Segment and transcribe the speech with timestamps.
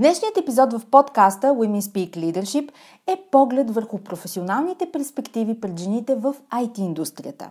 [0.00, 2.70] Днешният епизод в подкаста Women Speak Leadership
[3.06, 7.48] е поглед върху професионалните перспективи пред жените в IT-индустрията.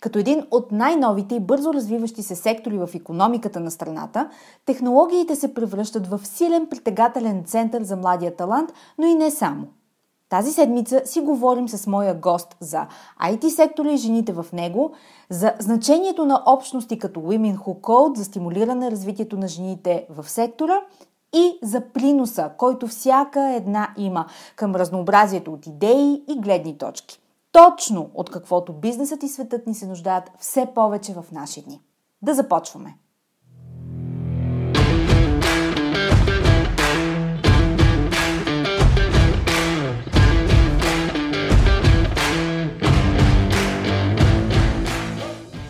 [0.00, 4.30] Като един от най-новите и бързо развиващи се сектори в економиката на страната,
[4.66, 9.66] технологиите се превръщат в силен притегателен център за младия талант, но и не само.
[10.28, 12.86] Тази седмица си говорим с моя гост за
[13.22, 14.92] IT сектора и жените в него,
[15.30, 20.80] за значението на общности като Women Who Code за стимулиране развитието на жените в сектора
[21.34, 24.26] и за приноса, който всяка една има
[24.56, 27.20] към разнообразието от идеи и гледни точки.
[27.52, 31.80] Точно от каквото бизнесът и светът ни се нуждаят все повече в наши дни.
[32.22, 32.94] Да започваме!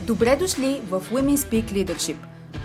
[0.09, 2.17] Добре дошли в Women Speak Leadership,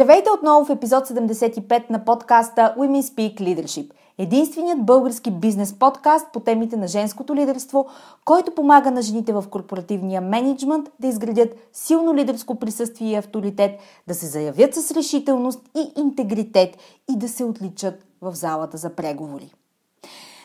[0.00, 3.90] Здравейте отново в епизод 75 на подкаста Women Speak Leadership.
[4.18, 7.86] Единственият български бизнес подкаст по темите на женското лидерство,
[8.24, 13.70] който помага на жените в корпоративния менеджмент да изградят силно лидерско присъствие и авторитет,
[14.08, 16.76] да се заявят с решителност и интегритет
[17.10, 19.52] и да се отличат в залата за преговори.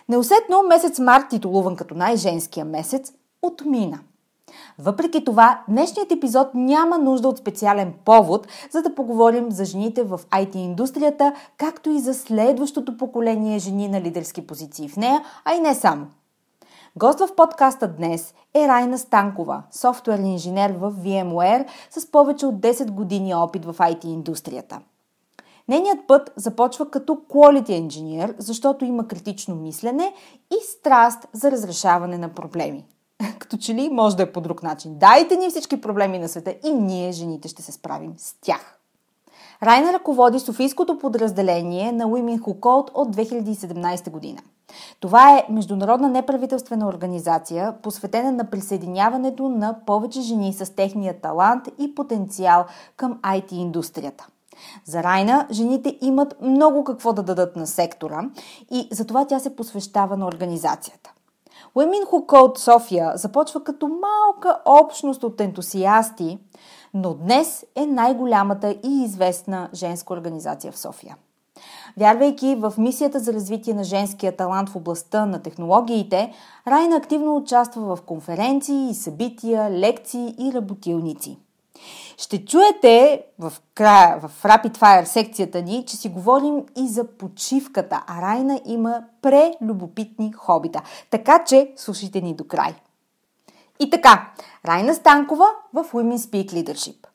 [0.09, 3.99] Неусетно месец март, титулуван като най-женския месец, отмина–
[4.79, 10.19] въпреки това, днешният епизод няма нужда от специален повод, за да поговорим за жените в
[10.31, 15.75] IT-индустрията, както и за следващото поколение жени на лидерски позиции в нея, а и не
[15.75, 16.07] само.
[16.97, 22.91] Гост в подкаста днес е Райна Станкова, софтуерен инженер в VMware с повече от 10
[22.91, 24.79] години опит в IT-индустрията.
[25.67, 30.13] Нейният път започва като quality engineer, защото има критично мислене
[30.51, 32.85] и страст за разрешаване на проблеми.
[33.39, 34.97] като че ли може да е по друг начин.
[34.97, 38.79] Дайте ни всички проблеми на света и ние, жените, ще се справим с тях.
[39.63, 44.41] Райна ръководи Софийското подразделение на Women Who Code от 2017 година.
[44.99, 51.95] Това е международна неправителствена организация, посветена на присъединяването на повече жени с техния талант и
[51.95, 52.65] потенциал
[52.97, 54.25] към IT-индустрията.
[54.85, 58.29] За Райна жените имат много какво да дадат на сектора
[58.71, 61.14] и затова тя се посвещава на организацията.
[61.75, 66.39] Women Who Code София започва като малка общност от ентусиасти,
[66.93, 71.17] но днес е най-голямата и известна женска организация в София.
[71.97, 76.33] Вярвайки в мисията за развитие на женския талант в областта на технологиите,
[76.67, 81.37] Райна активно участва в конференции, събития, лекции и работилници.
[82.17, 88.03] Ще чуете в края, в Rapid Fire секцията ни, че си говорим и за почивката,
[88.07, 90.81] а Райна има прелюбопитни хобита.
[91.09, 92.75] Така че слушайте ни до край.
[93.79, 94.31] И така,
[94.65, 97.14] Райна Станкова в Women Speak Leadership.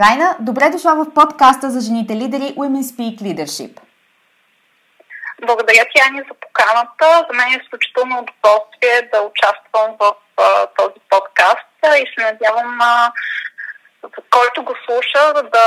[0.00, 3.80] Райна, добре дошла в подкаста за жените лидери Women Speak Leadership.
[5.42, 7.26] Благодаря ти, Ани, за поканата.
[7.28, 11.72] За мен е изключително удоволствие да участвам в а, този подкаст
[12.02, 13.12] и се надявам а,
[14.30, 15.66] който го слуша да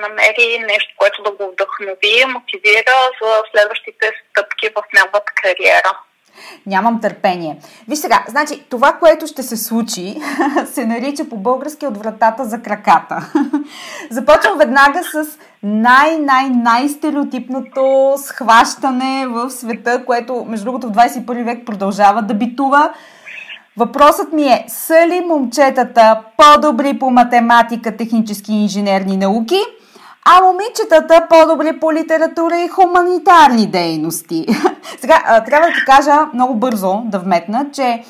[0.00, 5.92] намери нещо, което да го вдъхнови, мотивира за следващите стъпки в неговата кариера.
[6.66, 7.58] Нямам търпение.
[7.88, 10.16] Виж сега, значи, това, което ще се случи,
[10.72, 13.32] се нарича по български от вратата за краката.
[14.10, 22.34] Започвам веднага с най-най-най-стереотипното схващане в света, което, между другото, в 21 век продължава да
[22.34, 22.90] битува.
[23.76, 29.58] Въпросът ми е, са ли момчетата по-добри по математика, технически и инженерни науки–
[30.30, 34.46] а момичетата по-добре по литература и хуманитарни дейности.
[35.00, 38.04] Сега, трябва да ти кажа много бързо да вметна, че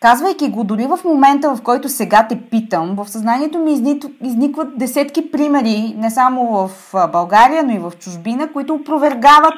[0.00, 5.30] казвайки го, дори в момента, в който сега те питам, в съзнанието ми изникват десетки
[5.30, 6.70] примери, не само в
[7.12, 9.54] България, но и в чужбина, които опровергават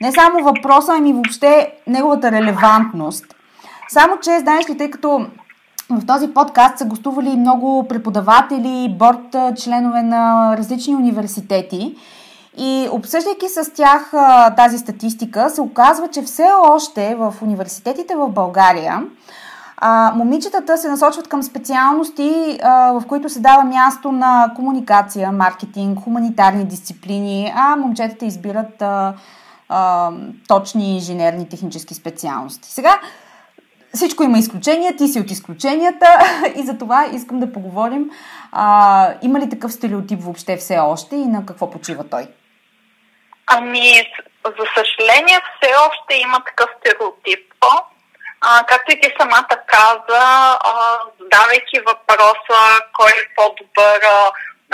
[0.00, 3.24] не само въпроса, ами въобще неговата релевантност.
[3.88, 5.26] Само, че, знаеш ли, тъй като
[5.90, 11.96] в този подкаст са гостували много преподаватели, борт членове на различни университети.
[12.58, 14.12] И обсъждайки с тях
[14.56, 19.02] тази статистика, се оказва, че все още в университетите в България
[19.76, 26.64] а, момичетата се насочват към специалности, в които се дава място на комуникация, маркетинг, хуманитарни
[26.64, 28.82] дисциплини, а момчетата избират
[30.48, 32.72] точни инженерни технически специалности.
[32.72, 33.00] Сега,
[33.94, 36.18] всичко има изключения, ти си от изключенията
[36.56, 38.10] и за това искам да поговорим.
[38.52, 42.26] А, има ли такъв стереотип въобще все още и на какво почива той?
[43.46, 44.12] Ами,
[44.46, 47.54] за съжаление, все още има такъв стереотип.
[48.40, 50.22] А, както и ти самата каза,
[50.60, 52.60] а, задавайки въпроса
[52.92, 54.32] кой е по-добър а,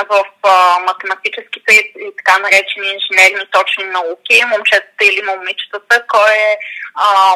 [0.09, 6.59] в а, математическите и така наречени инженерни точни науки, момчетата или момичетата, кой е
[6.95, 7.35] а,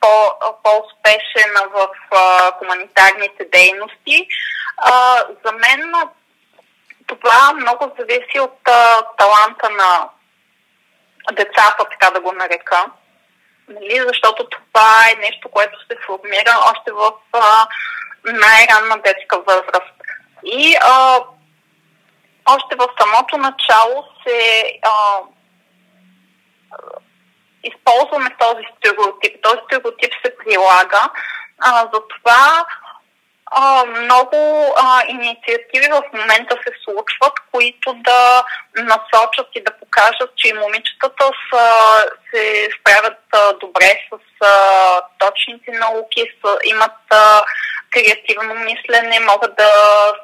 [0.00, 4.28] по, по-успешен в а, хуманитарните дейности.
[4.76, 5.92] А, за мен
[7.06, 10.08] това много зависи от а, таланта на
[11.32, 12.84] децата, така да го нарека.
[13.68, 14.00] Нали?
[14.06, 17.68] Защото това е нещо, което се формира още в а,
[18.24, 19.94] най-ранна детска възраст.
[20.44, 21.20] И а,
[22.46, 25.20] още в самото начало се а,
[27.68, 29.42] използваме този стереотип.
[29.42, 31.10] Този стереотип се прилага.
[31.58, 32.66] А, затова
[33.50, 34.36] а, много
[34.76, 38.44] а, инициативи в момента се случват, които да
[38.76, 41.66] насочат и да покажат, че и момичетата са,
[42.30, 47.42] се справят а, добре с а, точните науки, с, имат а,
[47.90, 49.70] креативно мислене, могат да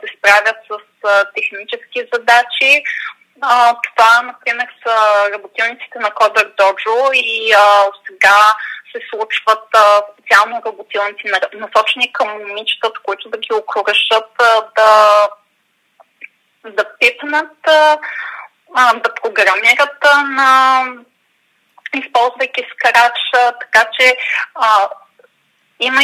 [0.00, 0.74] се справят с
[1.08, 2.82] а, технически задачи.
[3.40, 8.54] А, това, например, са работилниците на Кодър Доджо и а, сега
[8.92, 14.30] се случват а, специално работилници насочени към момичетата, които да ги окоръжат
[14.76, 15.28] да,
[16.64, 17.68] да пипнат,
[18.74, 20.84] а, да програмират на
[21.94, 23.16] използвайки скрач,
[23.60, 24.16] така че
[24.54, 24.88] а,
[25.80, 26.02] има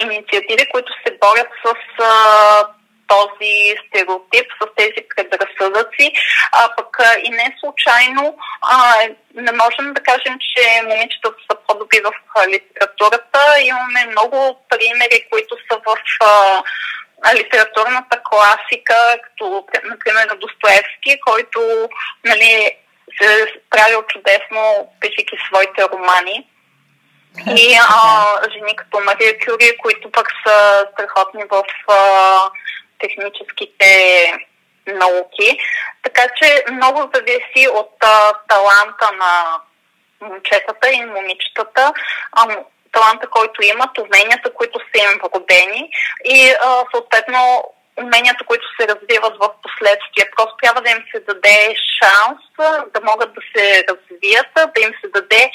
[0.00, 2.66] инициативи, които се борят с а,
[3.06, 6.12] този стереотип, с тези предразсъдъци,
[6.52, 8.94] а пък и не случайно а,
[9.34, 12.12] не можем да кажем, че момичетата са по-добри в
[12.48, 13.40] литературата.
[13.60, 16.62] Имаме много примери, които са в а,
[17.34, 21.88] литературната класика, като, например, Достоевски, който
[22.24, 22.72] нали,
[23.18, 26.48] се е справил чудесно, пишейки своите романи.
[27.56, 32.50] И а, жени като Мария Кюри, които пък са страхотни в а,
[32.98, 33.90] техническите
[34.86, 35.58] науки.
[36.02, 39.60] Така че много зависи от а, таланта на
[40.20, 41.92] момчетата и момичетата,
[42.32, 42.56] а,
[42.92, 45.90] таланта, който имат, уменията, които са им вродени
[46.24, 47.64] и а, съответно
[47.96, 50.30] уменията, които се развиват в последствие.
[50.36, 52.40] Просто трябва да им се даде шанс
[52.94, 55.50] да могат да се развият, да им се даде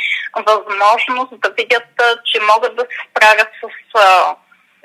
[0.48, 1.88] възможност да видят,
[2.26, 3.68] че могат да се справят с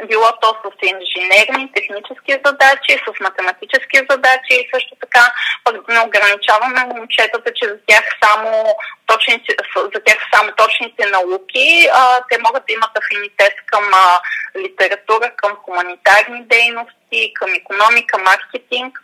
[0.04, 5.32] било то с инженерни, технически задачи, с математически задачи и също така
[5.64, 8.76] пък не ограничаваме момчетата, че за тях само
[9.06, 9.56] точните,
[9.94, 14.20] за тях само точните науки, а, те могат да имат афинитет към а,
[14.58, 18.98] литература, към хуманитарни дейности, към економика, маркетинг.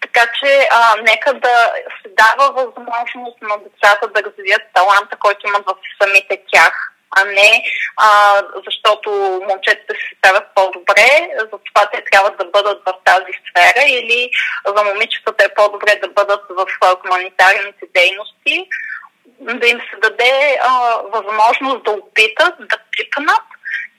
[0.00, 1.72] Така че а, нека да
[2.02, 7.64] се дава възможност на децата да развият таланта, който имат в самите тях а не
[7.96, 9.10] а, защото
[9.50, 14.30] момчетата се ставят по-добре, затова те трябва да бъдат в тази сфера или
[14.76, 16.66] за момичетата е по-добре да бъдат в
[17.02, 18.68] хуманитарните дейности,
[19.40, 23.46] да им се даде а, възможност да опитат, да пипнат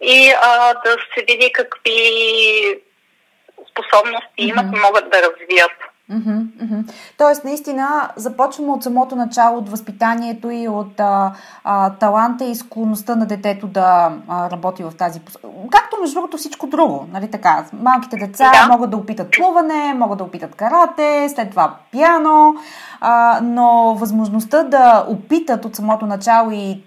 [0.01, 2.01] и а, да се види какви
[3.71, 5.92] способности имат и могат да развият.
[6.11, 6.93] Mm-hmm, mm-hmm.
[7.17, 11.33] Тоест, наистина, започваме от самото начало, от възпитанието и от а,
[11.63, 15.47] а, таланта и склонността на детето да а, работи в тази посока.
[15.71, 17.05] Както, между другото, всичко друго.
[17.11, 17.65] Нали така?
[17.73, 18.73] Малките деца да.
[18.73, 22.55] могат да опитат плуване, могат да опитат карате, след това пиано,
[23.01, 26.83] а, но възможността да опитат от самото начало и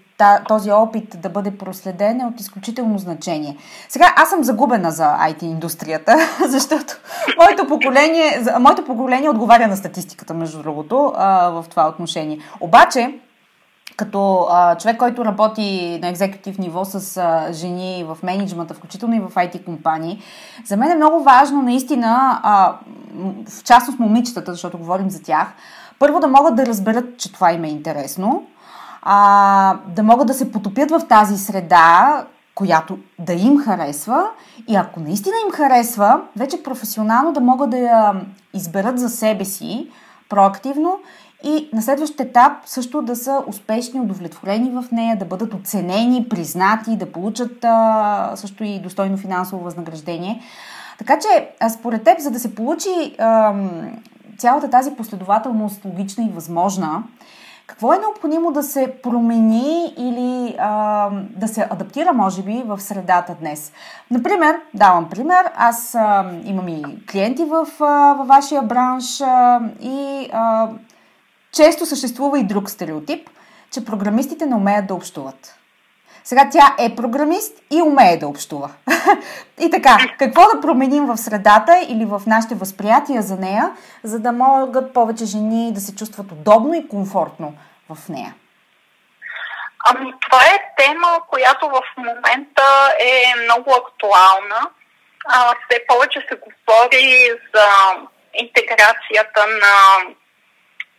[0.47, 3.57] този опит да бъде проследен е от изключително значение.
[3.89, 6.93] Сега аз съм загубена за IT индустрията, защото
[7.37, 11.13] моето поколение, моето поколение отговаря на статистиката, между другото,
[11.51, 12.39] в това отношение.
[12.59, 13.19] Обаче,
[13.97, 19.19] като а, човек, който работи на екзекутив ниво с а, жени в менеджмента, включително и
[19.19, 20.21] в IT компании,
[20.65, 22.75] за мен е много важно наистина, а,
[23.49, 25.47] в частност момичетата, защото говорим за тях,
[25.99, 28.43] първо да могат да разберат, че това им е интересно,
[29.01, 32.25] а, да могат да се потопят в тази среда,
[32.55, 34.23] която да им харесва
[34.67, 38.13] и ако наистина им харесва, вече професионално да могат да я
[38.53, 39.87] изберат за себе си
[40.29, 40.99] проактивно
[41.43, 46.97] и на следващ етап също да са успешни, удовлетворени в нея, да бъдат оценени, признати,
[46.97, 50.41] да получат а, също и достойно финансово възнаграждение.
[50.97, 53.53] Така че, според теб, за да се получи а,
[54.37, 57.03] цялата тази последователност логична и възможна,
[57.67, 63.35] какво е необходимо да се промени или а, да се адаптира, може би, в средата
[63.39, 63.71] днес?
[64.11, 70.29] Например, давам пример, аз а, имам и клиенти в, а, във вашия бранш а, и
[70.33, 70.69] а,
[71.51, 73.29] често съществува и друг стереотип,
[73.71, 75.56] че програмистите не умеят да общуват.
[76.27, 78.69] Сега тя е програмист и умее да общува.
[79.59, 83.71] и така, какво да променим в средата или в нашите възприятия за нея,
[84.03, 87.53] за да могат повече жени да се чувстват удобно и комфортно
[87.89, 88.33] в нея?
[89.85, 94.69] Ами, това е тема, която в момента е много актуална.
[95.25, 97.67] А, все повече се говори за
[98.33, 99.75] интеграцията на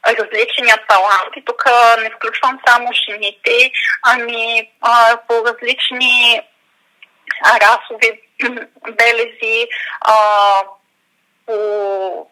[0.07, 1.37] различния талант.
[1.37, 1.65] И тук
[2.03, 3.71] не включвам само жените,
[4.03, 6.43] ами а, по различни
[7.45, 8.23] расови
[8.99, 9.69] белези,
[10.01, 10.63] а,
[11.47, 12.31] по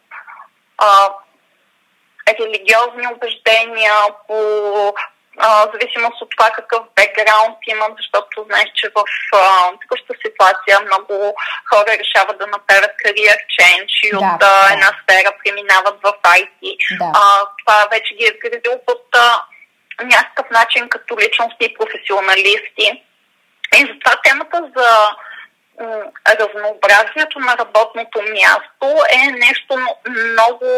[0.78, 1.10] а,
[2.28, 3.92] религиозни убеждения,
[4.28, 4.94] по
[5.38, 9.04] а, зависимост от това какъв бекграунд имам, защото знаеш, че в
[9.80, 11.34] такъвата ситуация много
[11.70, 14.68] хора решават да направят кариер ченч и да, от да.
[14.72, 16.62] една сфера преминават в IT.
[16.98, 17.12] Да.
[17.14, 17.22] А,
[17.60, 19.42] това вече ги е изградил под а,
[20.02, 22.86] някакъв начин като личности и професионалисти.
[23.78, 25.16] И затова темата за
[26.28, 30.68] разнообразието на работното място е нещо много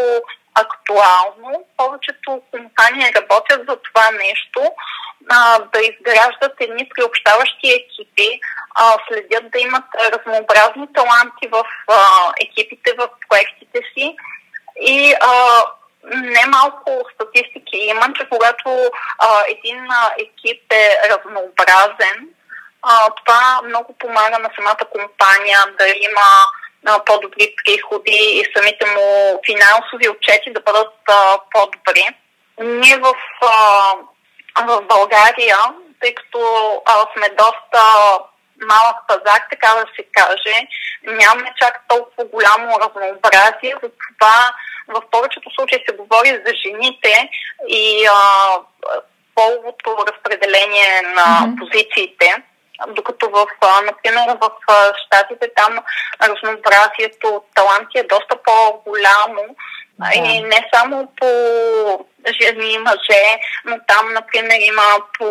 [0.61, 1.65] актуално.
[1.77, 4.73] Повечето компании работят за това нещо,
[5.31, 8.41] а, да изграждат едни приобщаващи екипи,
[8.75, 11.99] а, следят да имат разнообразни таланти в а,
[12.41, 14.17] екипите, в проектите си
[14.81, 15.63] и а,
[16.15, 22.29] немалко статистики има, че когато а, един а, екип е разнообразен,
[22.83, 26.29] а, това много помага на самата компания да има
[26.87, 32.07] а, по-добри приходи и самите му финансови отчети да бъдат а, по-добри.
[32.61, 35.57] Ние в, а, в България,
[36.01, 36.41] тъй като
[36.87, 37.83] а, сме доста
[38.61, 40.67] малък пазар, така да се каже,
[41.03, 44.53] нямаме чак толкова голямо разнообразие, затова
[44.89, 47.31] в повечето случаи се говори за жените
[47.69, 48.59] и а,
[49.35, 51.59] половото разпределение на mm-hmm.
[51.59, 52.43] позициите
[52.89, 53.47] докато в,
[53.85, 54.51] например, в
[55.07, 55.79] Штатите там
[56.23, 59.57] разнообразието от таланти е доста по-голямо
[59.99, 60.11] да.
[60.15, 61.27] и не само по
[62.43, 64.83] жени и мъже, но там, например, има
[65.19, 65.27] по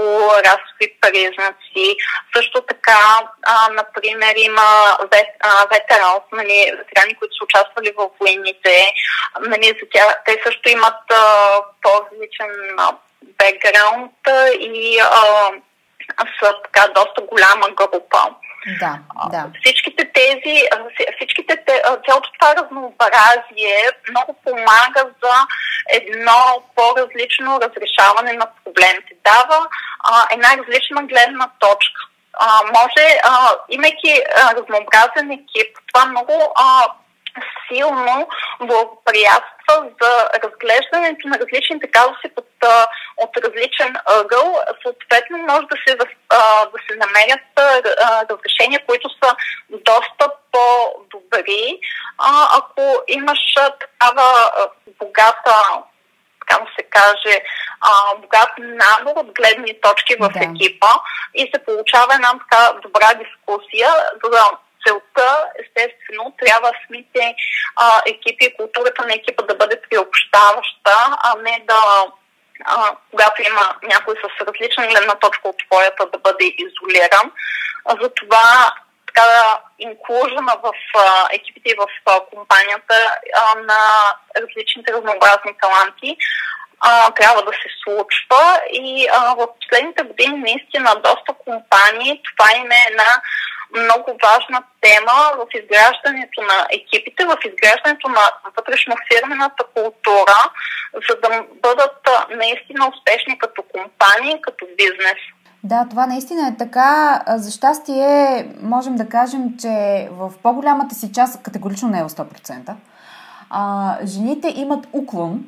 [0.45, 1.97] расови признаци.
[2.35, 5.27] Също така, а, например, има вет,
[5.71, 8.91] ветеранс, нали, ветерани, които са участвали в войните.
[9.41, 12.49] Нали, за тя, те също имат а, по-различен
[13.21, 14.11] бекграунд
[14.59, 15.49] и а,
[16.39, 18.19] са така доста голяма група.
[18.79, 18.99] Да,
[19.31, 19.49] да.
[19.63, 20.63] Всичките тези,
[21.15, 21.63] всичките,
[22.05, 25.35] цялото това разнообразие много помага за
[25.89, 29.13] едно по-различно разрешаване на проблемите.
[29.23, 29.67] Дава
[29.99, 32.01] а, една различна гледна точка.
[32.33, 36.85] А, може, а, имайки а, разнообразен екип, това много а,
[37.67, 38.27] силно
[38.59, 42.45] благоприятства за разглеждането на различните казуси под,
[43.17, 44.59] от различен ъгъл.
[44.83, 46.05] Съответно, може да се, да
[46.89, 47.45] се намерят
[48.31, 49.35] разрешения, които са
[49.69, 51.79] доста по-добри,
[52.57, 53.39] ако имаш
[53.79, 54.51] такава
[54.99, 55.55] богата
[56.47, 57.41] така да се каже,
[57.81, 60.39] а, богат набор от гледни точки в да.
[60.39, 60.87] екипа
[61.33, 63.89] и се получава една така добра дискусия,
[64.23, 64.43] за
[64.87, 67.35] целта, естествено, трябва самите
[67.75, 72.05] а, екипи и културата на екипа да бъде приобщаваща, а не да
[72.65, 77.31] а, когато има някой с различна гледна точка от твоята, да бъде изолиран.
[78.01, 78.73] Затова
[79.07, 83.79] така инклюжена в а, екипите и в а, компанията а, на
[84.41, 86.17] различните разнообразни таланти
[86.79, 92.71] а, трябва да се случва и а, в последните години наистина доста компании това им
[92.71, 93.21] е една
[93.75, 98.25] много важна тема в изграждането на екипите, в изграждането на
[98.57, 100.39] вътрешно фирмената култура,
[101.09, 105.19] за да бъдат наистина успешни като компании, като бизнес.
[105.63, 107.21] Да, това наистина е така.
[107.27, 112.73] За щастие можем да кажем, че в по-голямата си част, категорично не е 100%,
[113.49, 115.39] а, жените имат уклон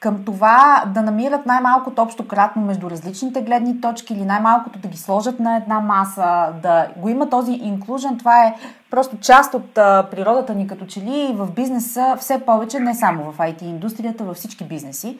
[0.00, 4.98] към това да намират най-малкото общо кратно между различните гледни точки или най-малкото да ги
[4.98, 8.18] сложат на една маса, да го има този инклюжен.
[8.18, 8.54] Това е
[8.90, 9.74] просто част от
[10.10, 14.36] природата ни като че ли в бизнеса все повече, не само в IT индустрията, във
[14.36, 15.18] всички бизнеси.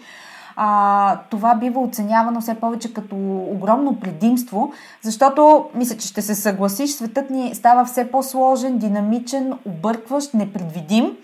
[0.61, 3.17] А, това бива оценявано все повече като
[3.51, 10.35] огромно предимство, защото мисля, че ще се съгласиш, светът ни става все по-сложен, динамичен, объркващ,
[10.35, 11.17] непредвидим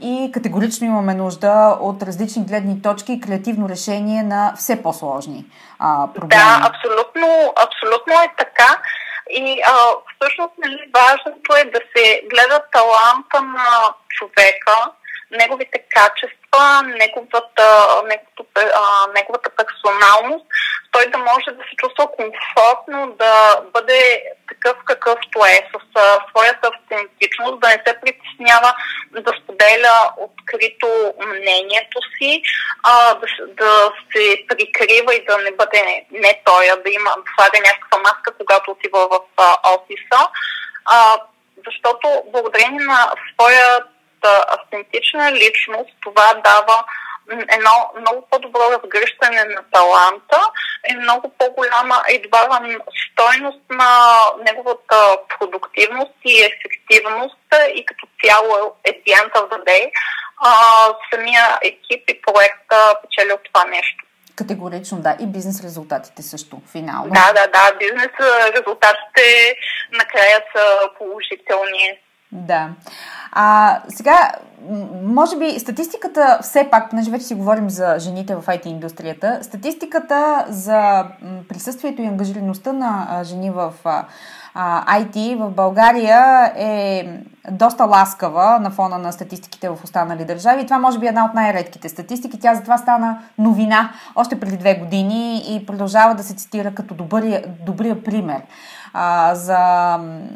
[0.00, 5.44] и категорично имаме нужда от различни гледни точки и креативно решение на все по-сложни
[5.78, 6.42] а, проблеми.
[6.42, 8.80] Да, абсолютно, абсолютно е така.
[9.30, 9.72] И а,
[10.14, 14.76] всъщност нали, важното е да се гледа таланта на човека,
[15.30, 17.68] неговите качества, неговата,
[18.04, 18.60] неговата,
[19.14, 20.46] неговата персоналност,
[20.90, 21.03] той
[21.34, 25.76] може да се чувства комфортно, да бъде такъв какъвто е, с
[26.30, 28.74] своята автентичност, да не се притеснява
[29.10, 30.88] да споделя открито
[31.26, 32.42] мнението си,
[32.82, 37.30] а, да, да се прикрива и да не бъде не той, а да има, да
[37.34, 40.28] слага някаква маска, когато отива в а, офиса.
[40.84, 41.16] А,
[41.66, 43.84] защото благодарение на своя
[44.48, 46.84] автентична личност, това дава
[47.30, 50.40] едно много по-добро разгръщане на таланта
[50.90, 52.78] и много по-голяма и добавя
[53.12, 57.36] стойност на неговата продуктивност и ефективност
[57.74, 59.90] и като цяло е the day,
[60.38, 60.50] а,
[61.12, 64.04] самия екип и проекта печели от това нещо.
[64.36, 65.16] Категорично, да.
[65.20, 67.10] И бизнес резултатите също, финално.
[67.10, 67.76] Да, да, да.
[67.78, 68.12] Бизнес
[68.56, 69.56] резултатите
[69.92, 71.98] накрая са положителни.
[72.34, 72.68] Да.
[73.32, 74.32] А, сега,
[75.04, 80.44] може би статистиката, все пак, понеже вече си говорим за жените в IT индустрията, статистиката
[80.48, 81.04] за
[81.48, 83.72] присъствието и ангажираността на жени в
[84.86, 87.08] IT в България е
[87.50, 90.64] доста ласкава на фона на статистиките в останали държави.
[90.64, 92.40] Това може би е една от най-редките статистики.
[92.40, 97.44] Тя затова стана новина още преди две години и продължава да се цитира като добрия,
[97.66, 98.42] добрия пример
[98.94, 99.58] а, за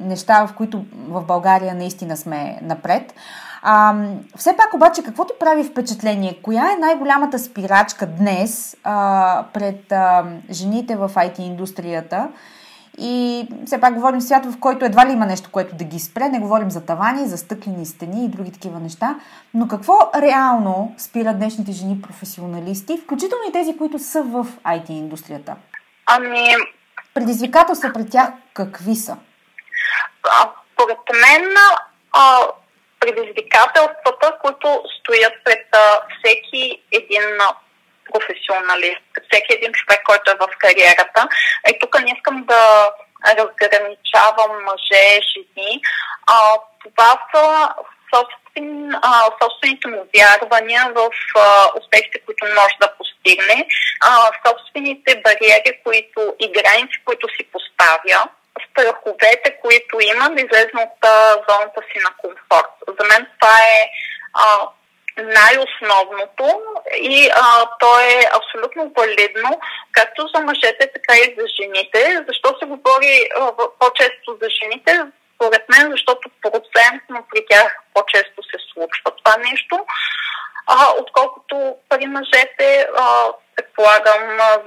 [0.01, 3.15] неща, в които в България наистина сме напред.
[3.63, 3.95] А,
[4.37, 6.41] все пак обаче, какво ти прави впечатление?
[6.43, 12.29] Коя е най-голямата спирачка днес а, пред а, жените в IT индустрията?
[13.01, 16.29] И все пак говорим свят, в който едва ли има нещо, което да ги спре.
[16.29, 19.17] Не говорим за тавани, за стъклени стени и други такива неща.
[19.55, 25.57] Но какво реално спира днешните жени професионалисти, включително и тези, които са в IT индустрията?
[26.07, 26.49] Ами,
[27.19, 29.17] Предизвикателства пред тях какви са?
[30.73, 31.55] Според мен
[32.13, 32.47] а,
[33.01, 37.23] предизвикателствата, които стоят пред а, всеки един
[38.13, 41.29] професионалист, всеки един човек, който е в кариерата.
[41.69, 42.91] Е, тук не искам да
[43.27, 45.81] разграничавам мъже, жени.
[46.27, 46.39] А,
[46.85, 47.69] това са
[48.59, 53.67] собствен, а, собствените му вярвания в а, успехите, които може да постигне,
[54.01, 58.29] а, собствените бариери които, и граници, които си поставя,
[58.71, 62.73] страховете, които има да излезе от а, зоната си на комфорт.
[63.01, 63.91] За мен това е
[64.35, 64.69] а,
[65.23, 66.63] най-основното
[66.95, 69.61] и а, то е абсолютно валидно
[69.93, 72.25] както за мъжете, така и за жените.
[72.29, 75.01] Защо се говори а, по-често за жените?
[75.39, 79.87] Според мен, защото процентно при тях по-често се случва това нещо,
[80.67, 82.89] а, отколкото при мъжете.
[82.97, 84.23] А, предполагам,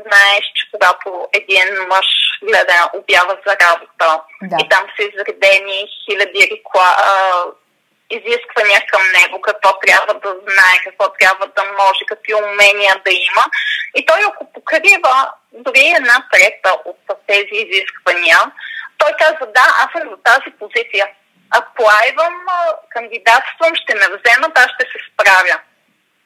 [0.08, 2.08] знаеш, че когато един мъж
[2.44, 4.58] гледа обява за работа да.
[4.62, 6.96] и там са изредени хиляди рекла,
[8.10, 13.44] изисквания към него, какво трябва да знае, какво трябва да може, какви умения да има.
[13.96, 18.40] И той ако покрива дори една трета от тези изисквания,
[19.02, 21.06] той казва, да, аз съм за тази позиция.
[21.60, 22.36] Аплайвам,
[22.90, 25.58] кандидатствам, ще ме вземат, аз ще се справя.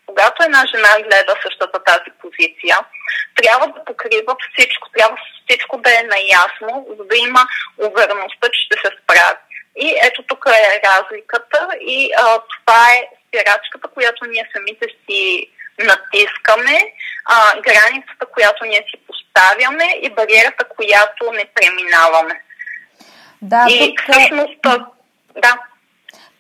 [0.05, 2.77] Когато една жена гледа същата тази позиция,
[3.35, 7.41] трябва да покрива всичко, трябва всичко да е наясно, за да има
[7.77, 9.37] увереността, че ще се справи.
[9.75, 16.77] И ето тук е разликата и а, това е спирачката, която ние самите си натискаме,
[17.25, 22.41] а, границата, която ние си поставяме и бариерата, която не преминаваме.
[23.45, 24.15] Да, и тук...
[24.15, 24.49] всъщност,
[25.33, 25.59] да.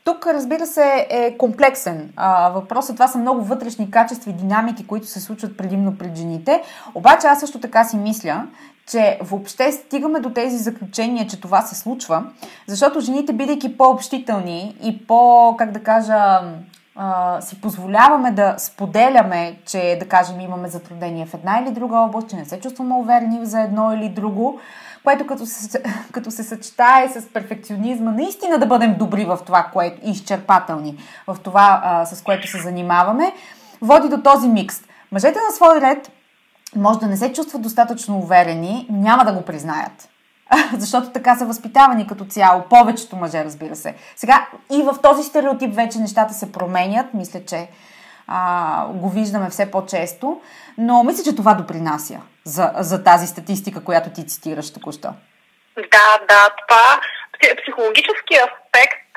[0.03, 2.95] Тук, разбира се, е комплексен а, въпросът.
[2.95, 6.63] Това са много вътрешни качества и динамики, които се случват предимно пред жените.
[6.95, 8.43] Обаче аз също така си мисля,
[8.91, 12.23] че въобще стигаме до тези заключения, че това се случва,
[12.67, 16.41] защото жените, бидейки по-общителни и по, как да кажа,
[16.95, 22.29] а, си позволяваме да споделяме, че, да кажем, имаме затруднения в една или друга област,
[22.29, 24.59] че не се чувстваме уверени за едно или друго,
[25.05, 30.01] което като се, като се съчетае с перфекционизма, наистина да бъдем добри в това, което
[30.03, 33.33] и изчерпателни в това, а, с което се занимаваме,
[33.81, 34.81] води до този микс.
[35.11, 36.11] Мъжете на свой ред
[36.75, 40.09] може да не се чувстват достатъчно уверени, няма да го признаят.
[40.77, 42.63] Защото така са възпитавани като цяло.
[42.69, 43.95] Повечето мъже, разбира се.
[44.15, 47.13] Сега и в този стереотип вече нещата се променят.
[47.13, 47.67] Мисля, че
[48.27, 50.41] а, го виждаме все по-често.
[50.77, 55.09] Но мисля, че това допринася за, за тази статистика, която ти цитираш току-що.
[55.75, 56.47] Да, да.
[56.67, 56.99] Това
[57.61, 59.15] психологически аспект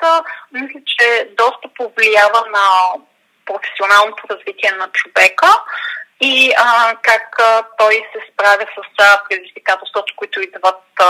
[0.51, 2.65] мисля, че доста повлиява на
[3.45, 5.47] професионалното развитие на човека
[6.21, 11.05] и а, как а, той се справя с а, предизвикателствата, които идват а,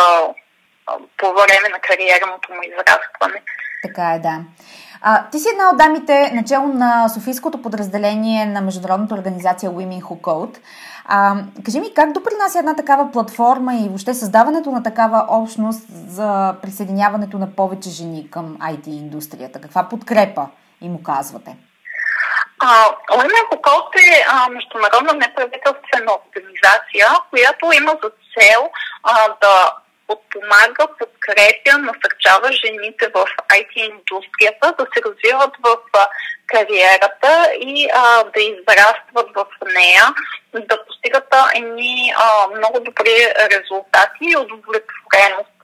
[1.17, 3.41] по време на кариерното му израстване.
[3.83, 4.35] Така е, да.
[5.01, 10.21] А, ти си една от дамите, начало на Софийското подразделение на Международната организация Women Who
[10.21, 10.57] Code.
[11.05, 11.35] А,
[11.65, 17.37] кажи ми, как допринася една такава платформа и въобще създаването на такава общност за присъединяването
[17.37, 19.61] на повече жени към IT индустрията?
[19.61, 20.47] Каква подкрепа
[20.81, 21.57] им оказвате?
[23.11, 28.69] Women Who Code е а, международна неправителствена организация, която има за цел
[29.03, 29.73] а, да
[30.09, 33.25] подпомага, подкрепя, насърчава жените в
[33.57, 35.77] IT индустрията да се развиват в
[36.47, 40.03] кариерата и а, да израстват в нея,
[40.53, 43.17] да постигат едни а, много добри
[43.53, 45.55] резултати и удовлетвореност.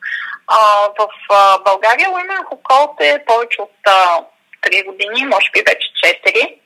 [0.48, 0.60] А,
[1.00, 4.20] в а, България Women Who е повече от а,
[4.62, 5.88] 3 години, може би вече
[6.26, 6.65] 4.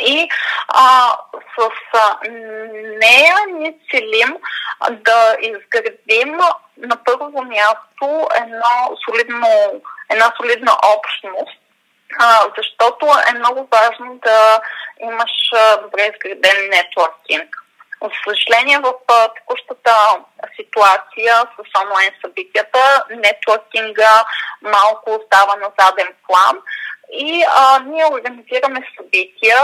[0.00, 0.28] И
[0.68, 1.16] а,
[1.58, 2.18] с а,
[2.98, 4.36] нея ни целим
[4.90, 6.38] да изградим
[6.76, 9.46] на първо място едно солидно,
[10.10, 11.60] една солидна общност,
[12.18, 14.60] а, защото е много важно да
[15.00, 15.30] имаш
[15.82, 17.56] добре изграден нетворкинг.
[18.02, 18.94] За съжаление, в
[19.34, 19.94] текущата
[20.56, 24.24] ситуация с онлайн събитията, нетворкинга
[24.62, 26.58] малко остава на заден план
[27.12, 29.58] и а, ние организираме събития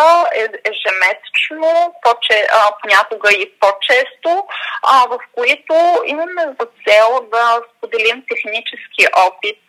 [0.64, 4.46] ежемесечно, по-че, а, понякога и по-често,
[4.82, 5.74] а, в които
[6.06, 9.62] имаме за цел да споделим технически опит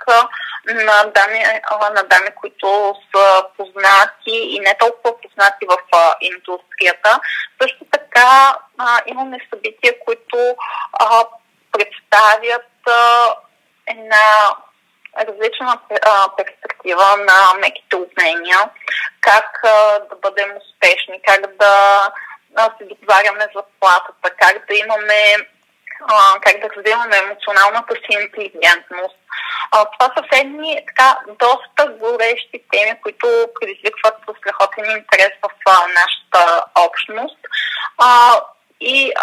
[0.66, 7.20] на, дами, а, на дами, които са познати и не толкова познати в а, индустрията.
[7.62, 10.56] Също така а, имаме събития, които
[10.94, 11.26] а,
[11.72, 13.36] представят а,
[13.88, 14.56] една
[15.19, 15.80] различна
[16.38, 18.60] перспектива на меките умения,
[19.21, 19.60] как
[20.10, 22.01] да бъдем успешни, как да
[22.77, 25.38] се договаряме заплатата, как да имаме
[26.41, 29.15] как да развиваме емоционалната си интелигентност.
[29.71, 30.43] Това са все
[30.88, 33.27] така доста горещи теми, които
[33.60, 35.49] предизвикват страхотен интерес в
[35.95, 37.38] нашата общност
[38.82, 39.13] и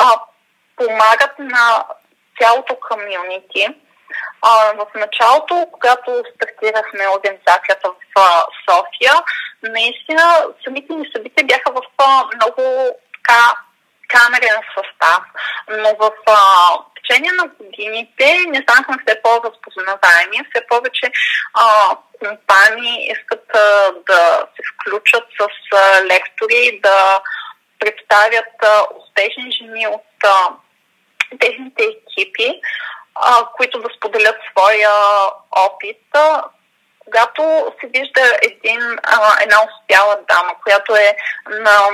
[0.76, 1.84] помагат на
[2.40, 3.68] цялото комьюнити
[4.42, 9.14] а, в началото, когато стартирахме организацията в София.
[9.62, 11.82] Наистина, самите ни събития бяха в
[12.34, 13.54] много така
[14.08, 15.22] камерен състав,
[15.68, 16.10] но в
[16.96, 21.12] течение на годините не станахме все по-разпознаваеми, все повече
[21.54, 25.46] а, компании искат а, да се включат с
[25.76, 27.20] а, лектори, да
[27.78, 30.48] представят а, успешни жени от а,
[31.40, 32.60] техните екипи,
[33.14, 34.90] а, които да споделят своя
[35.56, 36.06] опит.
[37.04, 41.16] Когато се вижда един, а, една успяла дама, която е
[41.48, 41.90] на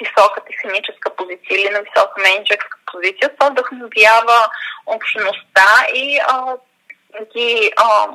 [0.00, 4.50] висока техническа позиция или на висока менеджерска позиция, това вдъхновява
[4.86, 6.56] общността и а,
[7.36, 8.06] ги а,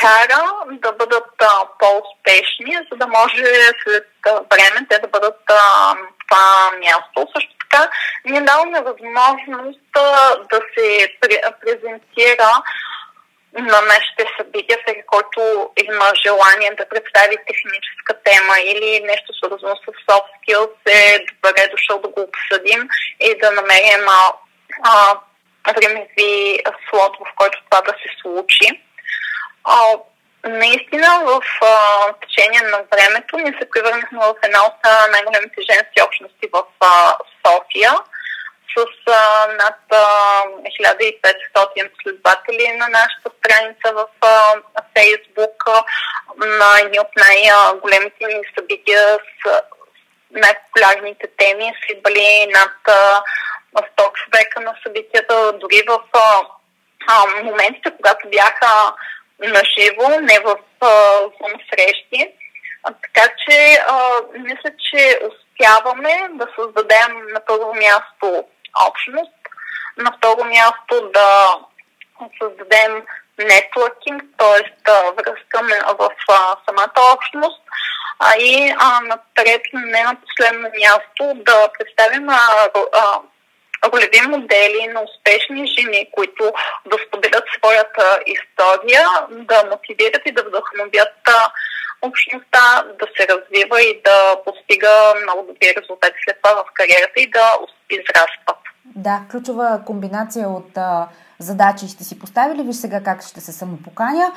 [0.00, 3.44] кара да бъдат а, по-успешни, за да може
[3.84, 5.94] след а, време те да бъдат а,
[6.28, 7.32] това място.
[7.36, 7.90] Също така,
[8.24, 11.08] ние даваме възможност а, да се
[11.60, 12.50] презентира
[13.52, 19.86] на нашите събития, всеки, който има желание да представи техническа тема или нещо свързано с
[20.06, 22.88] soft skills, е добре дошъл да го обсъдим
[23.20, 24.06] и да намерим
[24.82, 25.14] а,
[25.80, 26.60] времеви
[26.90, 28.82] слот, в който това да се случи.
[29.64, 29.74] А,
[30.44, 34.78] наистина в а, течение на времето ние се превърнахме в една от
[35.10, 37.92] най-големите женски общности в а, София
[38.76, 40.42] с а, над а,
[41.54, 44.54] 1500 последователи на нашата страница в а,
[44.96, 45.64] Фейсбук,
[46.36, 49.62] на едни от най-големите ни събития с
[50.30, 53.22] най-популярните теми са идвали над а,
[53.74, 56.40] 100 човека на събитията, дори в а,
[57.08, 58.94] а, моментите, когато бяха
[59.46, 62.32] наживо, не в Zoom срещи.
[62.82, 68.44] А, така че а, мисля, че успяваме да създадем на първо място
[68.88, 69.32] общност.
[69.96, 71.54] На второ място да
[72.42, 73.02] създадем
[73.38, 74.90] нетворкинг, т.е.
[75.16, 75.62] връзка
[75.98, 76.10] в
[76.68, 77.60] самата общност.
[78.18, 83.20] А и а, на трето, не на последно място, да представим а, а,
[83.92, 86.52] ролеви модели на успешни жени, които
[86.86, 91.14] да споделят своята история, да мотивират и да вдъхновят
[92.02, 97.30] общността да се развива и да постига много добри резултати след това в кариерата и
[97.30, 97.46] да
[97.90, 98.60] израстват.
[98.84, 102.62] Да, ключова комбинация от а, задачи сте си поставили.
[102.62, 104.32] Виж сега как ще се самопоканя.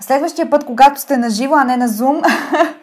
[0.00, 2.24] Следващия път, когато сте на живо, а не на Zoom,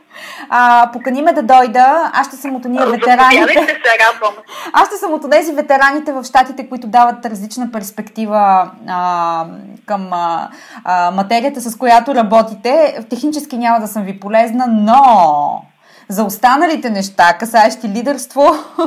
[0.50, 2.12] а, покани ме да дойда.
[2.14, 3.80] Аз ще съм от уния ветераните.
[4.74, 9.46] Аз ще съм от тези ветераните в щатите, които дават различна перспектива а,
[9.86, 10.50] към а,
[10.84, 13.00] а, материята, с която работите.
[13.10, 15.62] Технически няма да съм ви полезна, но
[16.10, 18.44] за останалите неща, касаещи лидерство,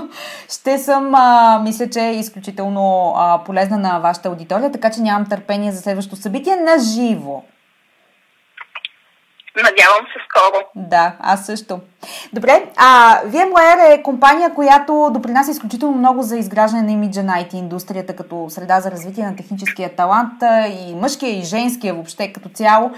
[0.48, 5.28] ще съм, а, мисля, че е изключително а, полезна на вашата аудитория, така че нямам
[5.28, 7.42] търпение за следващото събитие на живо.
[9.62, 10.64] Надявам се скоро.
[10.74, 11.80] Да, аз също.
[12.32, 17.54] Добре, а VMware е компания, която допринася изключително много за изграждане на имиджа на IT
[17.54, 20.32] индустрията като среда за развитие на техническия талант
[20.68, 22.90] и мъжкия и женския въобще като цяло.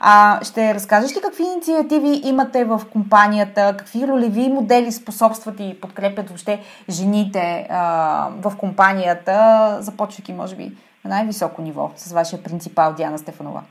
[0.00, 6.28] А, ще разкажеш ли какви инициативи имате в компанията, какви ролеви модели способстват и подкрепят
[6.28, 10.72] въобще жените а, в компанията, започвайки може би
[11.04, 13.62] на най-високо ниво с вашия принципал Диана Стефанова?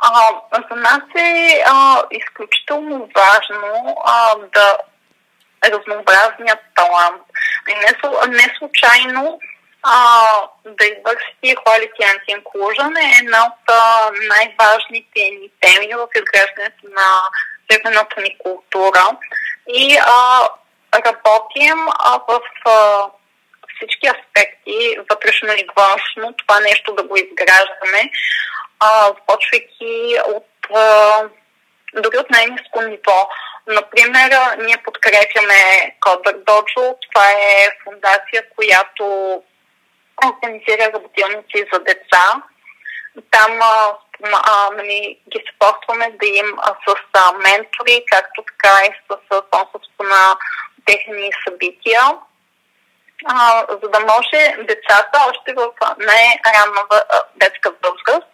[0.00, 4.76] А, за нас е а, изключително важно а, да
[5.64, 7.22] разнообразният талант.
[7.68, 9.40] И не, не случайно
[9.82, 9.94] а,
[10.66, 17.20] Diversity Quality and Inclusion е една от а, най-важните ни теми в изграждането на
[17.70, 19.16] северната ни култура.
[19.68, 20.48] И а,
[20.94, 23.04] работим а, в а,
[23.76, 28.10] всички аспекти, вътрешно и външно, това нещо да го изграждаме,
[28.80, 31.22] а, започвайки от а,
[31.94, 33.28] дори от най-низко ниво.
[33.66, 35.60] Например, ние подкрепяме
[36.00, 36.96] Coder Dojo.
[37.10, 39.04] Това е фундация, която
[40.26, 42.42] организира работилници за деца.
[43.30, 43.96] Там а,
[44.32, 50.02] а, нали, ги съпортваме да им а, с а, ментори, както така и с спонсорство
[50.02, 50.36] на
[50.86, 52.00] техни събития,
[53.26, 56.82] а, за да може децата още в най-ранна
[57.36, 58.28] детска възраст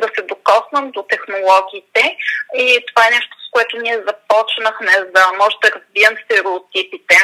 [0.00, 2.16] да се докоснат до технологиите.
[2.54, 7.16] И това е нещо, с което ние започнахме, за да може да разбием стереотипите.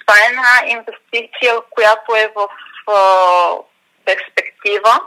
[0.00, 2.48] Това е една инвестиция, която е в
[2.92, 3.56] а,
[4.04, 5.00] перспектива,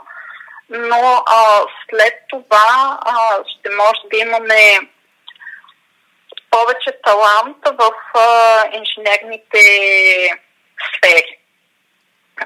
[0.68, 4.80] но а, след това а, ще може да имаме
[6.50, 9.60] повече талант в а, инженерните
[10.88, 11.35] сфери.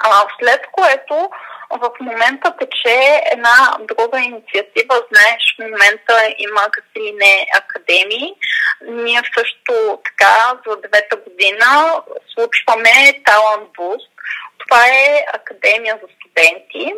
[0.00, 1.30] А, след което
[1.70, 5.02] в момента тече една друга инициатива.
[5.12, 8.34] Знаеш, в момента има какви ли не академии.
[8.82, 12.02] Ние също така за девета година
[12.34, 12.90] случваме
[13.26, 14.10] Talent Boost.
[14.58, 16.94] Това е академия за студенти,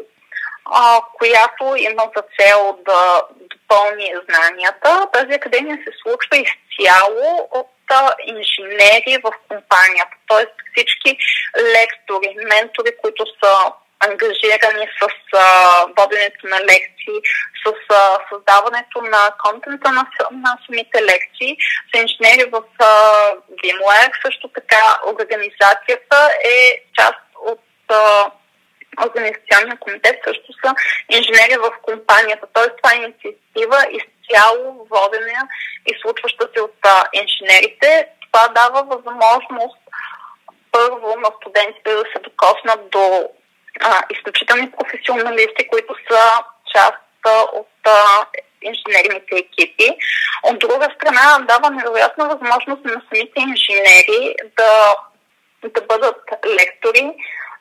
[0.64, 5.07] а, която има за цел да допълни знанията.
[5.12, 7.68] Тази академия се случва изцяло от
[8.26, 10.46] инженери в компанията, т.е.
[10.72, 11.16] всички
[11.57, 13.72] лектори, ментори, които са
[14.07, 15.46] ангажирани с а,
[15.98, 17.18] воденето на лекции,
[17.66, 21.57] с а, създаването на контента на, на самите лекции,
[21.94, 22.62] са инженери в
[23.62, 24.12] VMware.
[24.26, 28.31] Също така организацията е част от а,
[29.07, 30.74] организационния комитет, също са
[31.11, 32.46] инженери в компанията.
[32.52, 33.87] Тоест това е инициатива
[34.22, 35.48] изцяло водена
[35.87, 38.06] и случваща се от а, инженерите.
[38.32, 39.78] Това дава възможност
[40.72, 43.28] първо на студентите да се докоснат до
[43.80, 46.98] а, изключителни професионалисти, които са част
[47.52, 48.26] от а,
[48.62, 49.88] инженерните екипи.
[50.42, 54.94] От друга страна, дава невероятна възможност на самите инженери да,
[55.64, 57.12] да бъдат лектори,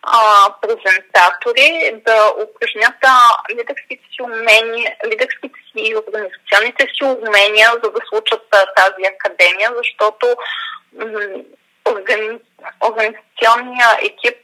[0.03, 2.95] а, презентатори, да упражнят
[3.51, 9.71] лидерските си умения, лидерските си и организационните си умения, за да случат а, тази академия,
[9.77, 10.35] защото
[10.93, 11.43] м-
[11.85, 12.39] органи...
[12.81, 14.37] организационния екип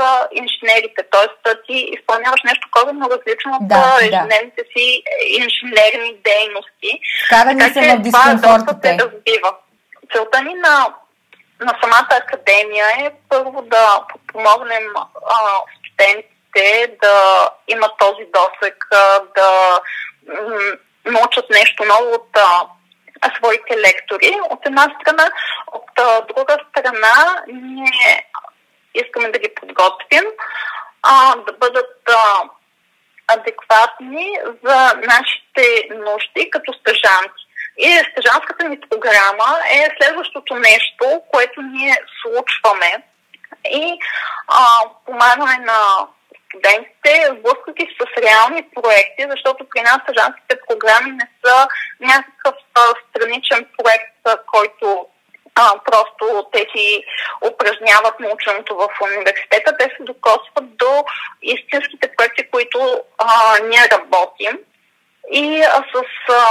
[0.00, 1.02] са инженерите.
[1.10, 1.54] Т.е.
[1.66, 4.70] ти изпълняваш нещо коренно различно от да, ежедневните да.
[4.76, 5.02] си
[5.42, 6.90] инженерни дейности.
[7.28, 8.96] Карани се в дискомфортите.
[8.96, 9.50] Да разбива.
[10.12, 10.94] Целта ни на,
[11.60, 15.06] на самата академия е първо да помогнем а,
[15.78, 18.88] студентите да имат този досек,
[19.36, 19.80] да
[21.04, 22.66] научат нещо ново от а,
[23.36, 24.38] своите лектори.
[24.50, 25.30] От една страна,
[25.72, 28.26] от а, друга страна, ние
[28.94, 30.24] искаме да ги подготвим,
[31.02, 32.42] а, да бъдат а,
[33.28, 37.47] адекватни за нашите нужди като стъжанти.
[37.78, 43.02] И стъжанската ни програма е следващото нещо, което ние случваме
[43.70, 43.98] и
[44.48, 44.60] а,
[45.06, 46.08] помагаме на
[46.48, 51.68] студентите, сблъсквайки с реални проекти, защото при нас стъжанските програми не са
[52.00, 55.06] някакъв а, страничен проект, който
[55.54, 57.04] а, просто те си
[57.52, 61.04] упражняват наученото в университета, те се докосват до
[61.42, 64.58] истинските проекти, които а, ние работим.
[65.32, 66.42] И а, с а,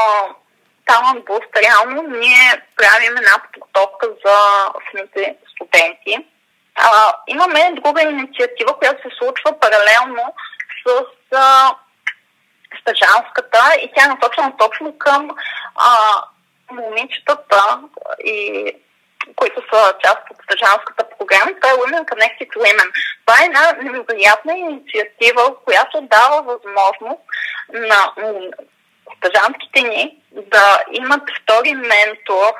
[1.27, 6.27] Boost реално ние правим една подготовка за самите студенти.
[6.75, 10.33] А, имаме друга инициатива, която се случва паралелно
[10.87, 11.75] с а,
[12.81, 15.29] стъжанската и тя е насочена точно към
[15.75, 15.89] а,
[16.71, 17.79] момичетата
[18.25, 18.71] и
[19.35, 21.51] които са част от стъжанската програма.
[21.61, 22.91] Това е Women Connected Women.
[23.25, 27.21] Това е една невероятна инициатива, която дава възможност
[27.73, 28.11] на
[29.17, 32.53] стъжантките ни да имат втори ментор,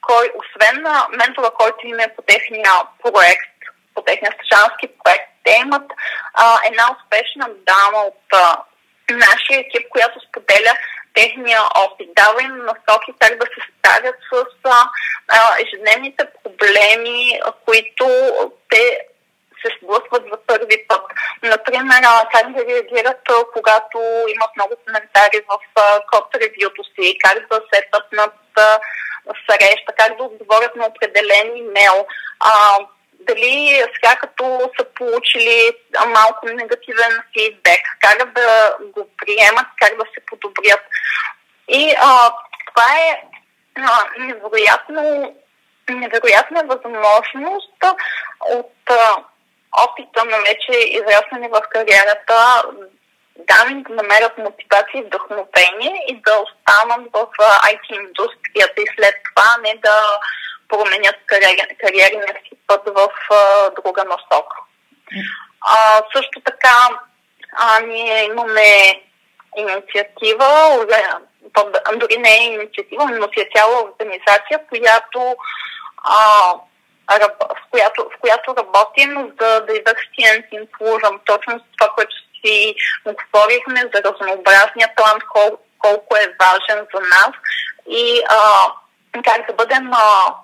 [0.00, 3.56] кой, освен на ментора, който им е по техния проект,
[3.94, 5.92] по техния стъжански проект, те имат
[6.34, 8.56] а, една успешна дама от а,
[9.10, 10.74] нашия екип, която споделя
[11.14, 14.88] техния опит, дава им насоки как да се справят с а,
[15.66, 18.06] ежедневните проблеми, които
[18.70, 18.98] те
[19.62, 21.02] се сблъскват за първи път.
[21.42, 23.98] Например, как да реагират, когато
[24.28, 25.58] имат много коментари в
[26.12, 28.34] код ревюто си, как да сетъпнат
[29.50, 32.06] среща, как да отговорят на определен имейл.
[32.40, 32.78] А,
[33.20, 35.70] дали сега като са получили
[36.06, 40.80] малко негативен фидбек, как да го приемат, как да се подобрят.
[41.68, 42.32] И а,
[42.74, 43.22] това е
[43.76, 45.34] а, невероятно,
[45.90, 47.84] невероятна възможност
[48.40, 49.24] от а,
[49.72, 52.62] опита на вече израснали в кариерата
[53.36, 59.56] да ми намерят мотивация и вдъхновение и да останат в IT индустрията и след това
[59.62, 60.18] не да
[60.68, 61.16] променят
[61.78, 64.56] кариерния си път в а, друга насока.
[65.60, 66.88] А, също така,
[67.56, 69.02] а, ние имаме
[69.56, 70.78] инициатива,
[71.96, 75.36] дори не е инициатива, но си е цяла организация, която,
[76.04, 76.54] а,
[77.10, 83.80] в, която, в която работим за diversity and inclusion, точно с това, което си говорихме
[83.94, 87.30] за разнообразния талант, кол, колко е важен за нас
[87.88, 88.66] и а,
[89.24, 90.34] как да бъдем а,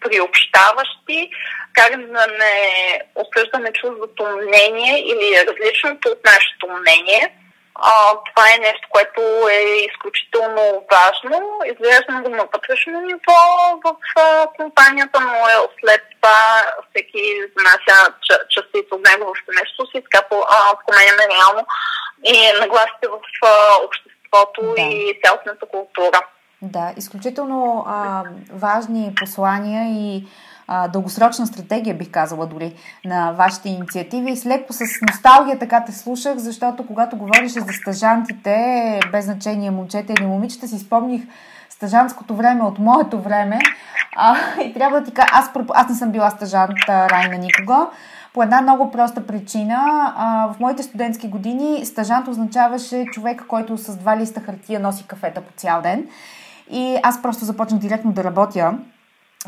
[0.00, 1.30] приобщаващи,
[1.72, 7.34] как да не осъждаме чуждото мнение или различното от нашето мнение.
[7.78, 7.92] А,
[8.28, 11.60] това е нещо, което е изключително важно.
[11.72, 13.40] Изглежда го на вътрешно ниво
[13.84, 16.40] в а, компанията, но е, след това
[16.90, 17.22] всеки
[17.56, 18.14] занася
[18.48, 20.26] частица от него в семейството си, така
[20.86, 21.66] променяме реално
[22.24, 24.82] и нагласите в а, обществото да.
[24.82, 26.20] и цялостната култура.
[26.62, 30.26] Да, изключително а, важни послания и
[30.92, 34.32] дългосрочна стратегия, бих казала дори, на вашите инициативи.
[34.32, 39.70] И с леко с носталгия така те слушах, защото когато говореше за стажантите, без значение
[39.70, 41.22] момчета или момичета, си спомних
[41.70, 43.58] стажантското време от моето време.
[44.16, 47.86] А, и трябва да ти кажа, аз, аз не съм била стажант Райна никога.
[48.34, 49.76] По една много проста причина.
[50.16, 55.40] А, в моите студентски години стажант означаваше човек, който с два листа хартия носи кафета
[55.40, 56.06] по цял ден.
[56.70, 58.74] И аз просто започнах директно да работя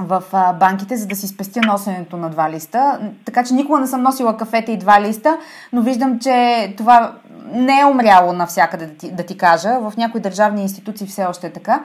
[0.01, 0.23] в
[0.61, 3.01] банките, за да си спестя носенето на два листа.
[3.25, 5.39] Така че никога не съм носила кафета и два листа,
[5.73, 7.15] но виждам, че това
[7.53, 9.79] не е умряло навсякъде, да ти, да ти кажа.
[9.81, 11.85] В някои държавни институции все още е така.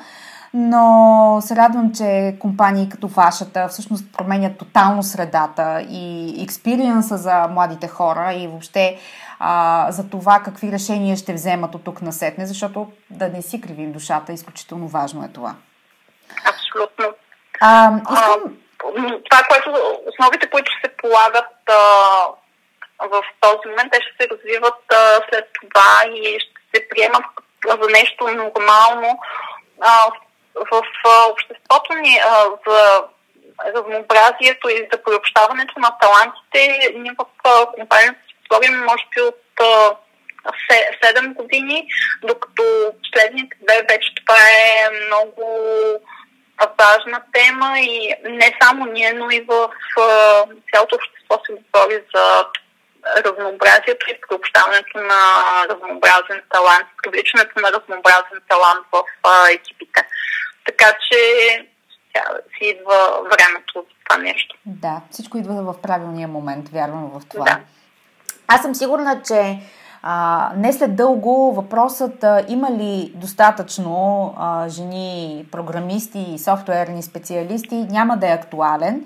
[0.54, 7.88] Но се радвам, че компании като вашата всъщност променят тотално средата и експириенса за младите
[7.88, 8.98] хора и въобще
[9.40, 13.62] а, за това какви решения ще вземат от тук на сетне, защото да не си
[13.62, 15.56] кривим душата, изключително важно е това.
[16.46, 17.06] Абсолютно.
[17.62, 18.04] А, искам...
[18.08, 18.38] а,
[19.30, 21.76] това, което, основите, които се полагат а,
[23.00, 27.26] в този момент, те ще се развиват а, след това и ще се приемат
[27.68, 29.20] за нещо нормално
[29.82, 30.12] а,
[30.56, 33.04] в а, обществото ни а, за
[33.76, 36.92] разнообразието и за приобщаването на талантите.
[36.96, 37.26] Ние в
[37.76, 39.96] компанията си говорим, може би, от а,
[41.04, 41.88] 7 години,
[42.22, 42.64] докато
[43.04, 45.70] последните две вече това е много
[46.60, 49.70] важна тема и не само ние, но и в
[50.74, 52.46] цялото общество се говори за
[53.26, 55.22] разнообразието и приобщаването на
[55.70, 59.04] разнообразен талант, привличането на разнообразен талант в
[59.52, 60.08] екипите.
[60.66, 61.18] Така че
[62.58, 64.56] си идва времето за това нещо.
[64.66, 67.46] Да, всичко идва в правилния момент, вярвам в това.
[67.46, 67.60] Да.
[68.48, 69.58] Аз съм сигурна, че
[70.08, 77.76] а, не след дълго въпросът а, има ли достатъчно а, жени програмисти и софтуерни специалисти
[77.76, 79.06] няма да е актуален,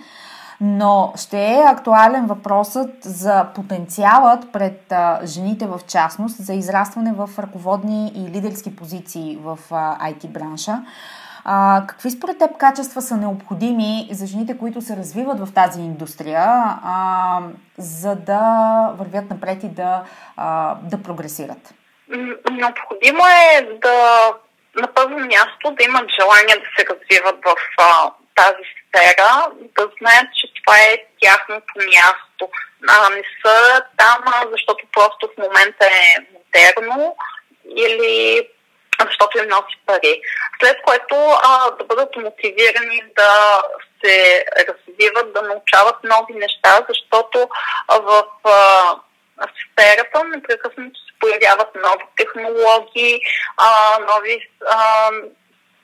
[0.62, 7.30] но ще е актуален въпросът за потенциалът пред а, жените в частност за израстване в
[7.40, 10.84] ръководни и лидерски позиции в а, IT бранша.
[11.52, 16.46] А, какви според теб качества са необходими за жените, които се развиват в тази индустрия,
[16.84, 17.40] а,
[17.78, 18.42] за да
[18.98, 20.04] вървят напред и да,
[20.38, 21.74] а, да прогресират?
[22.52, 24.30] Необходимо е да
[24.76, 30.28] на първо място да имат желание да се развиват в а, тази сфера, да знаят,
[30.36, 32.50] че това е тяхното място.
[32.90, 37.16] А, не са там, защото просто в момента е модерно
[37.76, 38.48] или
[39.06, 40.22] защото им носи пари.
[40.64, 43.62] След което а, да бъдат мотивирани да
[44.04, 47.50] се развиват, да научават нови неща, защото
[47.90, 48.96] в а,
[49.72, 53.20] сферата непрекъснато се появяват нови технологии,
[53.58, 55.10] а, нови а,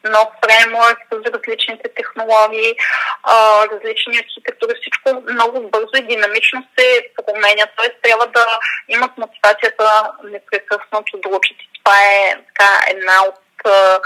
[0.06, 2.76] нов фреймворк за различните технологии,
[3.24, 7.66] а, различни архитектури, всичко много бързо и динамично се променя.
[7.78, 7.90] Т.е.
[8.02, 8.46] трябва да
[8.88, 11.58] имат мотивацията непрекъснато да учат.
[11.62, 14.00] И това е така, една от а,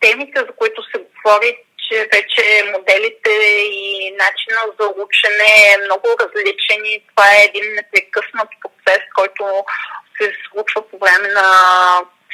[0.00, 1.56] темите, за които се говори,
[1.88, 3.30] че вече моделите
[3.72, 9.64] и начина за учене е много различен и това е един непрекъснат процес, който
[10.16, 11.48] се случва по време на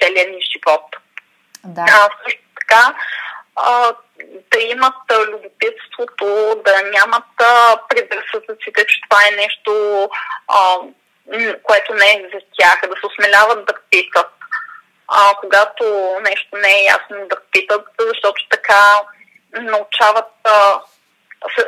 [0.00, 0.84] целия ни живот.
[1.64, 1.84] Да.
[1.88, 2.43] А, също
[2.74, 2.94] така
[3.56, 3.94] а,
[4.52, 4.94] да имат
[5.32, 6.26] любопитството,
[6.64, 7.24] да нямат
[7.88, 9.72] предразсъдъците, че това е нещо,
[11.62, 14.30] което не е за тях, да се осмеляват да питат.
[15.08, 15.84] А, когато
[16.22, 19.00] нещо не е ясно да питат, защото така
[19.52, 20.80] научават, а,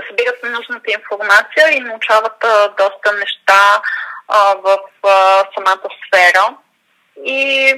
[0.08, 2.44] събират нужната информация и научават
[2.78, 3.82] доста неща
[4.62, 4.78] в
[5.54, 6.56] самата сфера.
[7.24, 7.74] И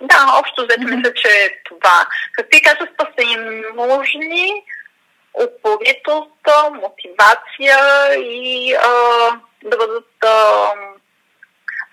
[0.00, 0.96] да, общо взето mm-hmm.
[0.96, 2.06] мисля, че е това.
[2.32, 4.64] Какви качества са им нужни?
[5.34, 7.78] Упоритост, мотивация
[8.14, 8.90] и а,
[9.64, 10.72] да бъдат а,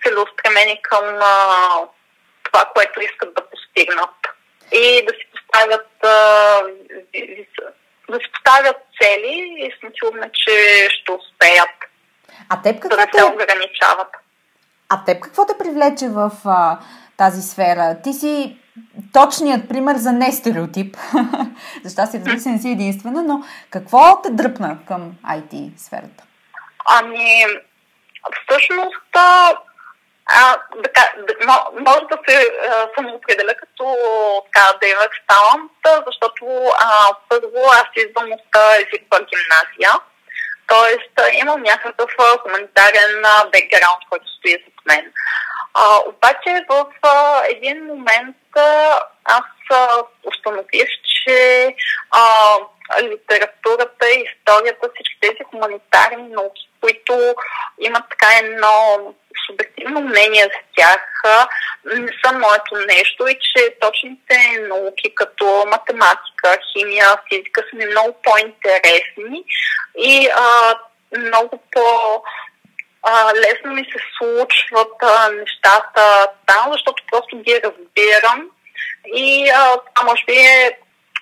[0.04, 1.68] целеустремени към а,
[2.42, 4.14] това, което искат да постигнат.
[4.72, 6.62] И да си поставят а,
[8.08, 11.74] да си поставят цели и съм сигурна, че ще успеят.
[12.48, 14.16] А теб какво да се ограничават.
[14.88, 16.78] А теб какво те привлече в а,
[17.16, 17.96] тази сфера.
[18.02, 18.56] Ти си
[19.12, 20.96] точният пример за нестереотип.
[21.84, 26.24] Защо си, разбира се, не си единствена, но какво те дръпна към IT сферата?
[26.86, 27.44] Ами,
[28.44, 29.52] всъщност, а,
[30.76, 32.50] да, да, може да се
[32.96, 33.96] самоопределя като
[34.44, 35.72] така девък талант,
[36.06, 36.46] защото
[36.78, 40.00] а, първо аз идвам от езикова гимназия,
[40.68, 41.38] т.е.
[41.38, 42.10] имам някакъв
[42.42, 45.12] хуманитарен бекграунд, който стои зад мен.
[45.74, 51.68] А, обаче в а, един момент а, аз а, установих, че
[52.10, 52.22] а,
[53.02, 57.34] литературата, историята, всички тези хуманитарни науки, които
[57.80, 58.98] имат така едно
[59.46, 61.22] субективно мнение за тях,
[61.84, 68.16] не са моето нещо и че точните науки като математика, химия, физика са ми много
[68.22, 69.44] по-интересни
[69.98, 70.74] и а,
[71.18, 72.22] много по-
[73.04, 78.50] а, лесно ми се случват а, нещата там, защото просто ги разбирам
[79.14, 80.78] и а, това може би е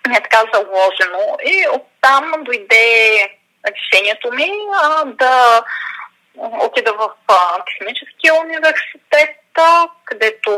[0.08, 1.36] не е така заложено.
[1.44, 3.28] И оттам дойде
[3.68, 4.50] решението ми
[4.82, 5.64] а, да
[6.38, 9.36] отида в а, техническия университет,
[10.04, 10.50] където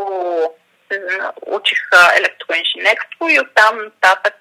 [1.46, 1.78] учих
[2.16, 4.34] електроинженерство и оттам нататък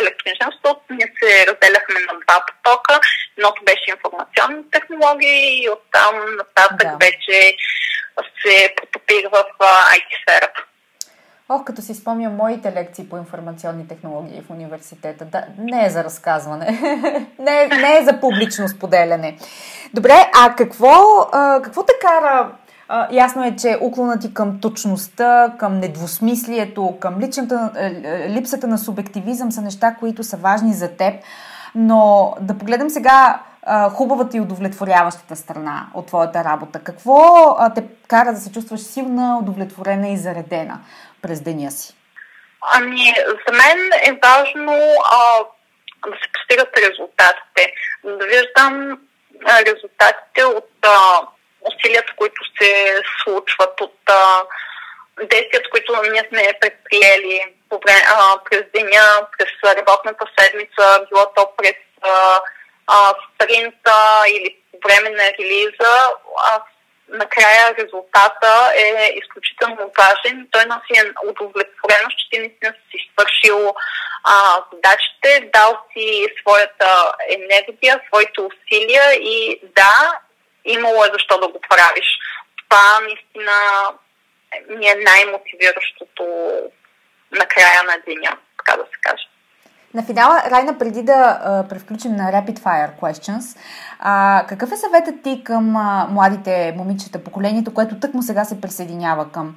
[0.00, 3.00] електроинженерството ние се разделяхме на два потока.
[3.38, 6.96] Едното беше информационни технологии и оттам нататък да.
[7.06, 7.56] вече
[8.42, 9.44] се потопих в
[9.96, 10.64] IT сферата.
[11.48, 15.24] Ох, като си спомням моите лекции по информационни технологии в университета.
[15.24, 16.66] Да, не е за разказване.
[17.38, 19.38] не, е, не е за публично споделяне.
[19.94, 20.94] Добре, а какво,
[21.32, 22.50] а, какво те кара
[23.10, 28.78] Ясно е, че уклона ти към точността, към недвусмислието, към личната, е, е, липсата на
[28.78, 31.14] субективизъм са неща, които са важни за теб.
[31.74, 33.40] Но да погледнем сега
[33.90, 36.78] хубавата и удовлетворяващата страна от твоята работа.
[36.84, 40.78] Какво те кара да се чувстваш силна, удовлетворена и заредена
[41.22, 41.94] през деня си?
[42.74, 43.14] Ами,
[43.46, 44.72] за мен е важно
[45.12, 45.44] а,
[46.10, 47.72] да се постигат резултатите.
[48.04, 48.98] Да виждам
[49.66, 51.20] резултатите от а,
[51.68, 54.42] усилията, които се случват, от а,
[55.22, 61.52] действията, които ние сме предприели по време, а, през деня, през работната седмица, било то
[61.56, 62.40] през а,
[62.86, 65.94] а, спринта или по време на релиза.
[66.36, 66.62] Аз
[67.08, 70.48] накрая резултата е изключително важен.
[70.50, 73.74] Той носи удовлетвореност, че ти наистина си свършил
[74.24, 80.20] а, задачите, дал си своята енергия, своите усилия и да,
[80.66, 82.18] имало е защо да го правиш.
[82.68, 83.52] Това наистина
[84.68, 86.24] ми е най-мотивиращото
[87.32, 89.28] на края на деня, така да се каже.
[89.94, 93.58] На финала, Райна, преди да а, превключим на Rapid Fire Questions,
[93.98, 99.32] а, какъв е съветът ти към а, младите момичета, поколението, което тъкмо сега се присъединява
[99.32, 99.56] към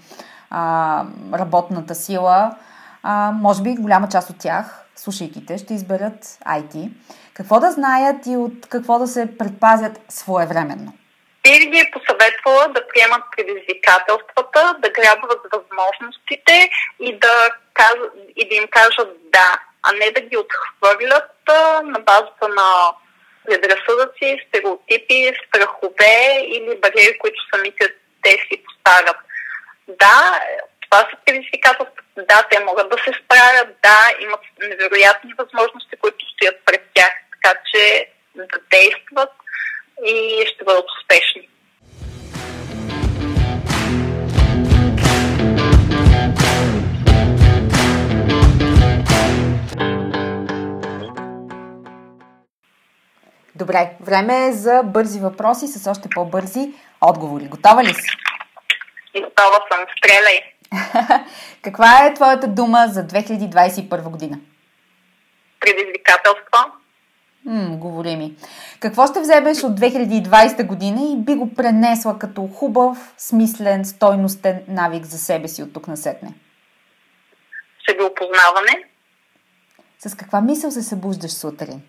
[0.50, 1.04] а,
[1.34, 2.56] работната сила?
[3.04, 6.90] А, може би голяма част от тях, слушайки те, ще изберат IT.
[7.34, 10.94] Какво да знаят и от какво да се предпазят своевременно?
[11.44, 16.70] Би ги е посъветвала да приемат предизвикателствата, да грабват възможностите
[17.00, 17.50] и да,
[18.36, 21.32] и да им кажат да а не да ги отхвърлят
[21.84, 22.92] на базата на
[23.46, 29.18] предразсъдъци, стереотипи, страхове или бариери, които самите те си поставят.
[29.88, 30.42] Да,
[30.82, 32.04] това са предизвикателства.
[32.18, 37.60] Да, те могат да се справят, да, имат невероятни възможности, които стоят пред тях, така
[37.74, 39.32] че да действат
[40.06, 41.50] и ще бъдат успешни.
[53.56, 57.46] Добре, време е за бързи въпроси с още по-бързи отговори.
[57.46, 58.10] Готова ли си?
[59.16, 59.86] Готова съм.
[59.98, 60.40] Стреляй!
[61.62, 64.40] Каква е твоята дума за 2021 година?
[65.60, 66.79] Предизвикателство.
[67.46, 68.36] М, говори ми.
[68.80, 75.06] Какво ще вземеш от 2020 година и би го пренесла като хубав, смислен, стойностен навик
[75.06, 76.34] за себе си от тук на сетне?
[77.90, 78.84] Себеопознаване.
[80.00, 81.82] С каква мисъл се събуждаш сутрин?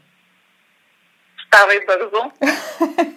[1.47, 2.31] Ставай бързо.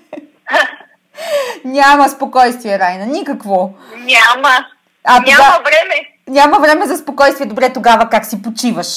[1.66, 3.06] Няма спокойствие, Райна.
[3.06, 3.74] Никакво.
[3.96, 4.66] Няма.
[5.04, 5.60] А, Няма тога...
[5.60, 6.10] време.
[6.28, 7.48] Няма време за спокойствие.
[7.48, 8.88] Добре, тогава как си почиваш?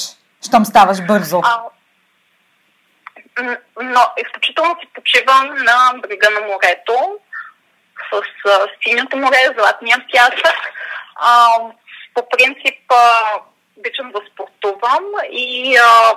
[0.41, 1.39] Щом ставаш бързо.
[1.43, 1.61] А,
[3.81, 7.19] но изключително си почивам на брега на морето
[8.13, 10.57] с а, синьото море, златния пясък.
[11.15, 11.49] А,
[12.13, 13.21] по принцип а,
[13.77, 16.13] обичам да спортувам и а,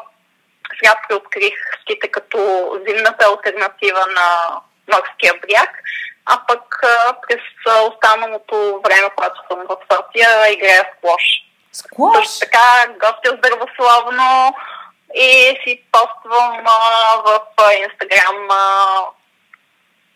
[0.78, 4.60] сега преоткрих ските като зимната альтернатива на
[4.92, 5.70] морския бряг,
[6.26, 6.80] а пък
[7.28, 7.40] през
[7.92, 11.22] останалото време, когато съм в София, играя сквош.
[11.72, 12.16] Сквош?
[12.16, 14.54] Също така гостя здравословно
[15.14, 17.40] и си поствам а, в
[17.82, 18.48] Инстаграм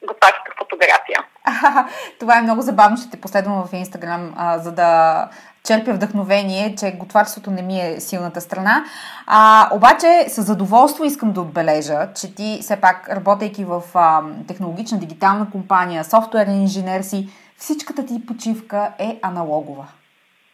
[0.06, 1.24] готварска фотография.
[2.20, 5.28] това е много забавно, ще те последвам в Инстаграм, за да
[5.64, 8.84] черпя вдъхновение, че готварството не ми е силната страна.
[9.26, 14.98] А, обаче с задоволство искам да отбележа, че ти все пак, работейки в а, технологична
[14.98, 17.28] дигитална компания, софтуерен инженер си,
[17.58, 19.86] всичката ти почивка е аналогова.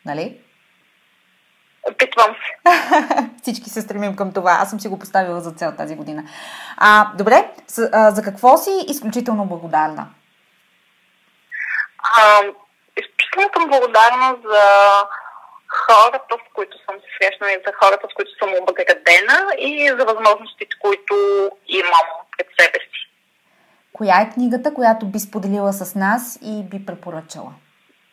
[0.07, 0.37] Нали?
[1.83, 2.71] Опитвам се.
[3.43, 4.59] Всички се стремим към това.
[4.61, 6.23] Аз съм си го поставила за цел тази година.
[6.77, 10.07] А, добре, с, а, за какво си изключително благодарна?
[12.19, 12.43] А,
[12.97, 14.63] изключително съм благодарна за
[15.69, 20.05] хората, с които съм се срещнала и за хората, с които съм обградена и за
[20.05, 21.15] възможностите, които
[21.69, 22.07] имам
[22.37, 23.11] пред себе си.
[23.93, 27.53] Коя е книгата, която би споделила с нас и би препоръчала?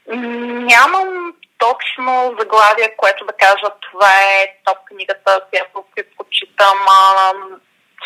[0.08, 6.78] Нямам точно заглавие, което да кажа това е топ книгата, която предпочитам.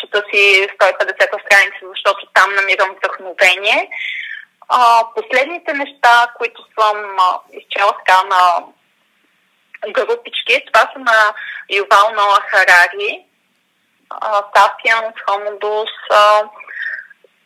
[0.00, 3.90] Чета си 150-та страница, защото там намирам вдъхновение.
[5.16, 7.16] Последните неща, които съм
[7.52, 8.64] изчела така на
[9.88, 11.34] групички, това са на
[11.70, 13.24] Ювал Ноа Харари,
[14.56, 15.90] Сапиенс, Хомодус,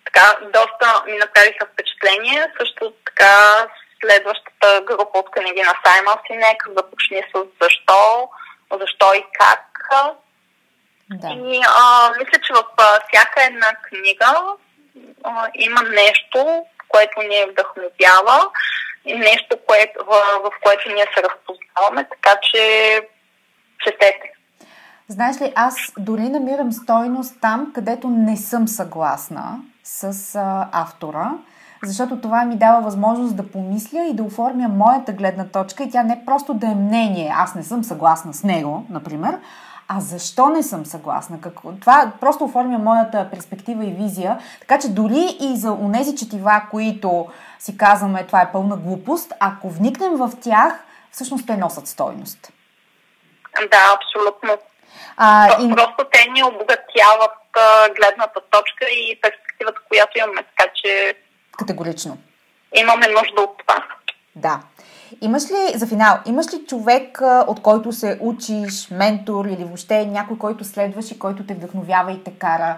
[0.05, 2.53] така, доста ми направиха впечатление.
[2.61, 3.67] Също така
[4.01, 8.29] следващата група от книги на Саймън Синек започни с защо,
[8.81, 9.89] защо и как.
[11.11, 11.29] Да.
[11.29, 12.65] И а, мисля, че в
[13.09, 14.43] всяка една книга
[15.25, 18.51] а, има нещо, което ни е вдъхновява
[19.05, 20.11] и нещо, което, в,
[20.45, 23.01] в което ние се разпознаваме, така че
[23.85, 24.33] четете.
[25.09, 31.31] Знаеш ли, аз дори намирам стойност там, където не съм съгласна с а, автора,
[31.85, 36.03] защото това ми дава възможност да помисля и да оформя моята гледна точка и тя
[36.03, 39.39] не просто да е мнение, аз не съм съгласна с него, например,
[39.89, 41.41] а защо не съм съгласна?
[41.41, 41.73] Какво?
[41.73, 44.39] Това просто оформя моята перспектива и визия.
[44.61, 47.27] Така че дори и за унези четива, които
[47.59, 52.53] си казваме това е пълна глупост, ако вникнем в тях, всъщност те носят стойност.
[53.71, 54.51] Да, абсолютно.
[55.17, 55.75] А, и...
[55.75, 57.33] Просто те ни обогатяват
[57.97, 60.43] гледната точка и перспективата, която имаме.
[60.43, 61.15] Така че.
[61.59, 62.19] Категорично.
[62.75, 63.85] Имаме нужда от това.
[64.37, 64.61] Да.
[65.21, 70.39] Имаш ли, за финал, имаш ли човек, от който се учиш, ментор или въобще някой,
[70.39, 72.77] който следваш и който те вдъхновява и те кара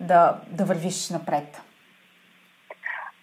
[0.00, 1.60] да, да вървиш напред?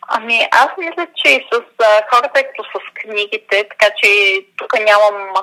[0.07, 1.61] Ами, аз мисля, че и с
[2.09, 4.09] хората, като с книгите, така че
[4.57, 5.33] тук нямам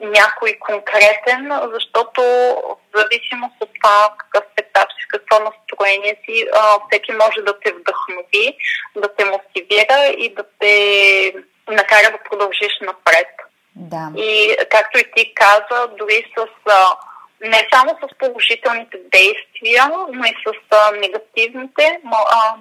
[0.00, 2.22] някой конкретен, защото
[2.62, 6.46] в зависимост от това какъв етап си, какво настроение си,
[6.88, 8.56] всеки може да те вдъхнови,
[8.96, 11.34] да те мотивира и да те
[11.68, 13.28] накара да продължиш напред.
[13.76, 14.10] Да.
[14.16, 16.46] И както и ти каза, дори с
[17.40, 22.00] не само с положителните действия, но и с а, негативните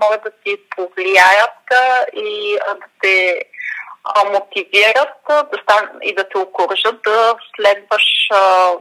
[0.02, 3.44] могат да ти повлияят а, и а, да те
[4.04, 8.72] а, мотивират а, да стан, и да те окоръжат да следваш а,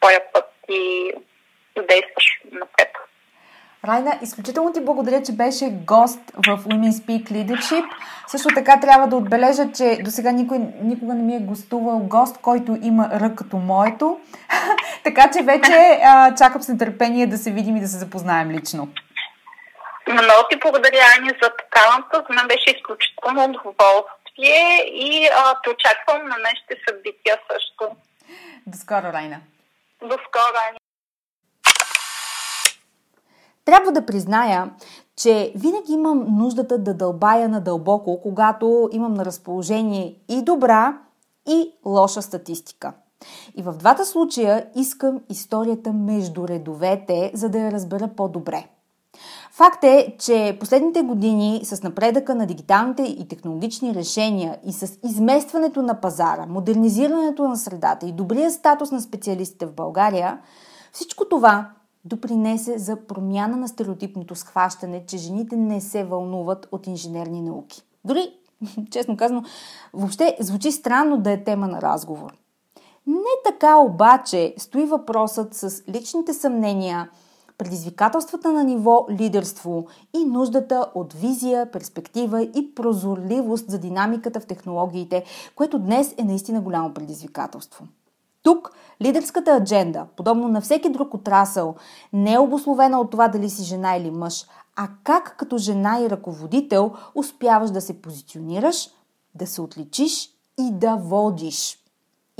[0.00, 1.12] твоя път и
[1.76, 2.90] да действаш напред.
[3.88, 7.84] Райна, изключително ти благодаря, че беше гост в Women Speak Leadership.
[8.26, 12.40] Също така трябва да отбележа, че до сега никой, никога не ми е гостувал гост,
[12.42, 14.20] който има рък като моето.
[15.04, 18.88] така че вече а, чакам с нетърпение да се видим и да се запознаем лично.
[20.08, 22.24] Много ти благодаря, Ани, за поканата.
[22.28, 27.96] За мен беше изключително удоволствие и а, те очаквам на нашите събития също.
[28.66, 29.40] До скоро, Райна.
[30.00, 30.78] До скоро, Ани.
[33.64, 34.70] Трябва да призная,
[35.16, 40.98] че винаги имам нуждата да дълбая надълбоко, когато имам на разположение и добра,
[41.48, 42.92] и лоша статистика.
[43.56, 48.64] И в двата случая искам историята между редовете, за да я разбера по-добре.
[49.52, 55.82] Факт е, че последните години с напредъка на дигиталните и технологични решения и с изместването
[55.82, 60.38] на пазара, модернизирането на средата и добрия статус на специалистите в България,
[60.92, 61.70] всичко това
[62.04, 67.82] допринесе за промяна на стереотипното схващане, че жените не се вълнуват от инженерни науки.
[68.04, 68.34] Дори,
[68.90, 69.42] честно казано,
[69.92, 72.36] въобще звучи странно да е тема на разговор.
[73.06, 77.10] Не така обаче стои въпросът с личните съмнения,
[77.60, 85.24] предизвикателствата на ниво лидерство и нуждата от визия, перспектива и прозорливост за динамиката в технологиите,
[85.54, 87.84] което днес е наистина голямо предизвикателство.
[88.42, 91.74] Тук лидерската адженда, подобно на всеки друг отрасъл,
[92.12, 94.46] не е обословена от това дали си жена или мъж,
[94.76, 98.88] а как като жена и ръководител успяваш да се позиционираш,
[99.34, 101.80] да се отличиш и да водиш.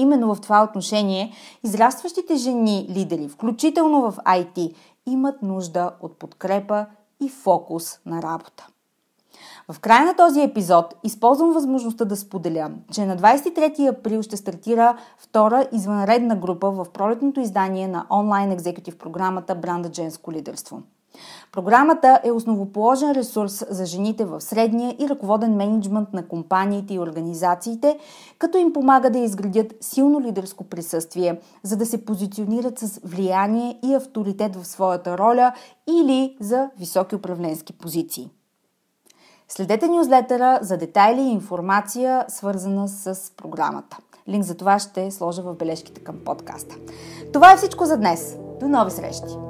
[0.01, 1.33] Именно в това отношение
[1.64, 4.75] израстващите жени лидери, включително в IT,
[5.07, 6.87] имат нужда от подкрепа
[7.21, 8.67] и фокус на работа.
[9.73, 14.97] В края на този епизод използвам възможността да споделя, че на 23 април ще стартира
[15.19, 20.83] втора извънредна група в пролетното издание на онлайн екзекутив програмата Бранда Женско лидерство.
[21.53, 27.99] Програмата е основоположен ресурс за жените в средния и ръководен менеджмент на компаниите и организациите,
[28.39, 33.95] като им помага да изградят силно лидерско присъствие, за да се позиционират с влияние и
[33.95, 35.53] авторитет в своята роля
[35.89, 38.31] или за високи управленски позиции.
[39.49, 43.99] Следете нюзлетъра за детайли и информация, свързана с програмата.
[44.29, 46.77] Линк за това ще сложа в бележките към подкаста.
[47.33, 48.37] Това е всичко за днес.
[48.61, 49.50] До нови срещи!